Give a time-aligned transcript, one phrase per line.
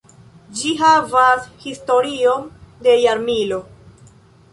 [0.59, 2.47] Ĝi havas historion
[2.87, 3.61] de jarmilo.